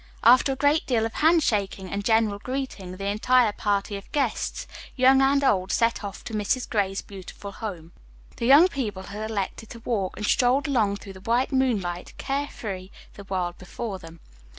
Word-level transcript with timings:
After 0.23 0.51
a 0.53 0.55
great 0.55 0.87
deal 0.87 1.05
of 1.05 1.13
handshaking 1.13 1.87
and 1.91 2.03
general 2.03 2.39
greeting, 2.39 2.97
the 2.97 3.05
entire 3.05 3.51
party 3.51 3.97
of 3.97 4.11
guests, 4.11 4.65
young 4.95 5.21
and 5.21 5.43
old, 5.43 5.71
set 5.71 6.03
off 6.03 6.23
for 6.25 6.33
Mrs. 6.33 6.67
Gray's 6.67 7.03
beautiful 7.03 7.51
home. 7.51 7.91
The 8.37 8.47
young 8.47 8.67
people 8.67 9.03
had 9.03 9.29
elected 9.29 9.69
to 9.69 9.79
walk 9.81 10.17
and 10.17 10.25
strolled 10.25 10.67
along 10.67 10.95
through 10.95 11.13
the 11.13 11.21
white 11.21 11.51
moonlight, 11.51 12.17
care 12.17 12.47
free, 12.47 12.91
the 13.13 13.25
world 13.25 13.59
before 13.59 13.99
them. 13.99 14.21